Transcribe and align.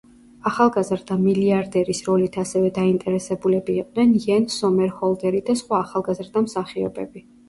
ახალგაზრდა 0.51 1.15
მილიარდერის 1.25 1.99
როლით 2.07 2.39
ასევე 2.43 2.71
დაინტერესებულები 2.77 3.75
იყვნენ 3.81 4.15
იენ 4.21 4.47
სომერჰოლდერი 4.55 5.43
და 5.51 5.57
სხვა 5.61 5.79
ახალგაზრდა 5.83 6.45
მსახიობები. 6.47 7.23